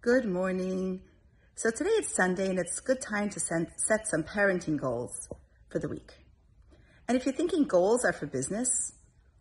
Good 0.00 0.26
morning. 0.26 1.00
So 1.56 1.72
today 1.72 1.90
it's 1.90 2.14
Sunday 2.14 2.48
and 2.50 2.58
it's 2.60 2.78
a 2.78 2.82
good 2.82 3.00
time 3.00 3.30
to 3.30 3.40
set 3.40 4.06
some 4.06 4.22
parenting 4.22 4.80
goals 4.80 5.28
for 5.70 5.80
the 5.80 5.88
week. 5.88 6.12
And 7.08 7.16
if 7.16 7.26
you're 7.26 7.34
thinking 7.34 7.64
goals 7.64 8.04
are 8.04 8.12
for 8.12 8.26
business, 8.26 8.92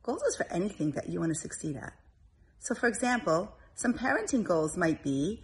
goals 0.01 0.23
is 0.23 0.35
for 0.35 0.51
anything 0.51 0.93
that 0.93 1.09
you 1.09 1.20
want 1.20 1.31
to 1.31 1.39
succeed 1.39 1.75
at. 1.75 1.93
So 2.57 2.73
for 2.73 2.88
example, 2.88 3.55
some 3.75 3.93
parenting 3.93 4.43
goals 4.43 4.75
might 4.75 5.04
be, 5.04 5.43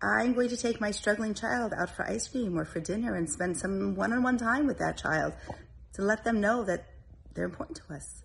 I'm 0.00 0.32
going 0.32 0.48
to 0.48 0.56
take 0.56 0.80
my 0.80 0.92
struggling 0.92 1.34
child 1.34 1.74
out 1.78 1.94
for 1.94 2.08
ice 2.08 2.26
cream 2.26 2.58
or 2.58 2.64
for 2.64 2.80
dinner 2.80 3.16
and 3.16 3.28
spend 3.28 3.58
some 3.58 3.96
one-on-one 3.96 4.38
time 4.38 4.66
with 4.66 4.78
that 4.78 4.96
child 4.96 5.34
to 5.92 6.00
let 6.00 6.24
them 6.24 6.40
know 6.40 6.64
that 6.64 6.86
they're 7.34 7.44
important 7.44 7.82
to 7.86 7.94
us. 7.94 8.22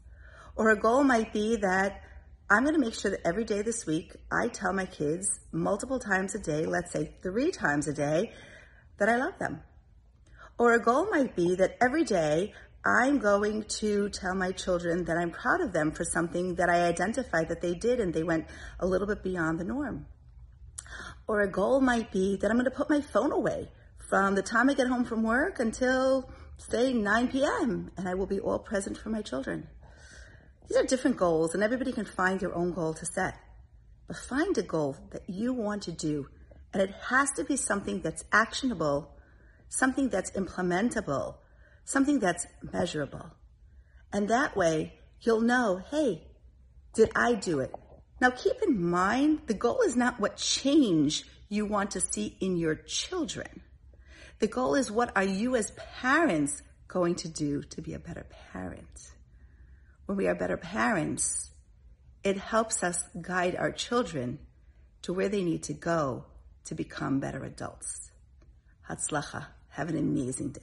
Or 0.55 0.69
a 0.69 0.79
goal 0.79 1.03
might 1.03 1.33
be 1.33 1.57
that 1.57 2.01
I'm 2.49 2.63
going 2.63 2.75
to 2.75 2.79
make 2.79 2.93
sure 2.93 3.09
that 3.11 3.25
every 3.25 3.45
day 3.45 3.61
this 3.61 3.85
week, 3.85 4.15
I 4.31 4.49
tell 4.49 4.73
my 4.73 4.85
kids 4.85 5.39
multiple 5.51 5.97
times 5.97 6.35
a 6.35 6.39
day, 6.39 6.65
let's 6.65 6.91
say 6.91 7.13
three 7.23 7.51
times 7.51 7.87
a 7.87 7.93
day, 7.93 8.33
that 8.99 9.07
I 9.07 9.15
love 9.15 9.39
them. 9.39 9.61
Or 10.59 10.73
a 10.73 10.83
goal 10.83 11.07
might 11.09 11.35
be 11.35 11.55
that 11.55 11.77
every 11.81 12.03
day 12.03 12.53
I'm 12.85 13.19
going 13.19 13.63
to 13.79 14.09
tell 14.09 14.35
my 14.35 14.51
children 14.51 15.05
that 15.05 15.17
I'm 15.17 15.31
proud 15.31 15.61
of 15.61 15.71
them 15.71 15.91
for 15.91 16.03
something 16.03 16.55
that 16.55 16.69
I 16.69 16.81
identified 16.81 17.47
that 17.47 17.61
they 17.61 17.75
did 17.75 18.01
and 18.01 18.13
they 18.13 18.23
went 18.23 18.45
a 18.79 18.85
little 18.85 19.07
bit 19.07 19.23
beyond 19.23 19.57
the 19.57 19.63
norm. 19.63 20.05
Or 21.27 21.41
a 21.41 21.51
goal 21.51 21.79
might 21.79 22.11
be 22.11 22.35
that 22.41 22.51
I'm 22.51 22.57
going 22.57 22.65
to 22.65 22.71
put 22.71 22.89
my 22.89 22.99
phone 22.99 23.31
away 23.31 23.69
from 24.09 24.35
the 24.35 24.43
time 24.43 24.69
I 24.69 24.73
get 24.73 24.87
home 24.87 25.05
from 25.05 25.23
work 25.23 25.59
until, 25.59 26.29
say, 26.57 26.91
9 26.91 27.29
p.m., 27.29 27.91
and 27.95 28.07
I 28.07 28.15
will 28.15 28.27
be 28.27 28.41
all 28.41 28.59
present 28.59 28.97
for 28.97 29.09
my 29.09 29.21
children. 29.21 29.69
These 30.67 30.77
are 30.77 30.85
different 30.85 31.17
goals, 31.17 31.53
and 31.53 31.63
everybody 31.63 31.91
can 31.91 32.05
find 32.05 32.39
their 32.39 32.55
own 32.55 32.73
goal 32.73 32.93
to 32.93 33.05
set. 33.05 33.35
But 34.07 34.17
find 34.17 34.57
a 34.57 34.63
goal 34.63 34.97
that 35.11 35.29
you 35.29 35.53
want 35.53 35.83
to 35.83 35.91
do, 35.91 36.27
and 36.73 36.81
it 36.81 36.93
has 37.09 37.31
to 37.31 37.43
be 37.43 37.55
something 37.55 38.01
that's 38.01 38.23
actionable, 38.31 39.15
something 39.69 40.09
that's 40.09 40.31
implementable, 40.31 41.35
something 41.85 42.19
that's 42.19 42.47
measurable. 42.71 43.31
And 44.11 44.29
that 44.29 44.55
way, 44.55 44.93
you'll 45.21 45.41
know, 45.41 45.81
hey, 45.89 46.27
did 46.93 47.09
I 47.15 47.33
do 47.33 47.59
it? 47.59 47.73
Now, 48.21 48.29
keep 48.29 48.61
in 48.61 48.81
mind, 48.89 49.41
the 49.47 49.53
goal 49.53 49.81
is 49.81 49.95
not 49.95 50.19
what 50.19 50.37
change 50.37 51.25
you 51.49 51.65
want 51.65 51.91
to 51.91 52.01
see 52.01 52.37
in 52.39 52.57
your 52.57 52.75
children. 52.75 53.61
The 54.39 54.47
goal 54.47 54.75
is 54.75 54.91
what 54.91 55.11
are 55.15 55.23
you 55.23 55.55
as 55.55 55.71
parents 56.01 56.61
going 56.87 57.15
to 57.15 57.27
do 57.27 57.63
to 57.63 57.81
be 57.81 57.93
a 57.93 57.99
better 57.99 58.25
parent? 58.51 59.11
When 60.05 60.17
we 60.17 60.27
are 60.27 60.35
better 60.35 60.57
parents, 60.57 61.51
it 62.23 62.37
helps 62.37 62.83
us 62.83 63.03
guide 63.21 63.55
our 63.55 63.71
children 63.71 64.39
to 65.01 65.13
where 65.13 65.29
they 65.29 65.43
need 65.43 65.63
to 65.63 65.73
go 65.73 66.25
to 66.65 66.75
become 66.75 67.19
better 67.19 67.43
adults. 67.43 68.11
Hatzlacha. 68.89 69.47
Have 69.69 69.89
an 69.89 69.97
amazing 69.97 70.51
day. 70.51 70.61